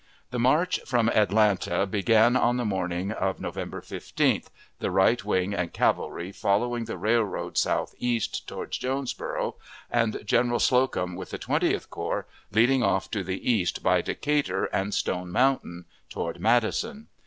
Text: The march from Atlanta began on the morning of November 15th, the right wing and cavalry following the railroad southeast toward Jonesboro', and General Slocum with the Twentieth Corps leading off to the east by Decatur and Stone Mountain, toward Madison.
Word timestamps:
The 0.31 0.39
march 0.39 0.79
from 0.83 1.09
Atlanta 1.09 1.85
began 1.85 2.35
on 2.35 2.57
the 2.57 2.65
morning 2.65 3.11
of 3.11 3.39
November 3.39 3.81
15th, 3.81 4.47
the 4.79 4.89
right 4.89 5.23
wing 5.23 5.53
and 5.53 5.71
cavalry 5.71 6.31
following 6.31 6.85
the 6.85 6.97
railroad 6.97 7.55
southeast 7.55 8.47
toward 8.47 8.71
Jonesboro', 8.71 9.57
and 9.91 10.19
General 10.25 10.57
Slocum 10.57 11.15
with 11.15 11.29
the 11.29 11.37
Twentieth 11.37 11.91
Corps 11.91 12.25
leading 12.51 12.81
off 12.81 13.11
to 13.11 13.23
the 13.23 13.47
east 13.47 13.83
by 13.83 14.01
Decatur 14.01 14.65
and 14.73 14.91
Stone 14.91 15.29
Mountain, 15.31 15.85
toward 16.09 16.39
Madison. 16.39 17.05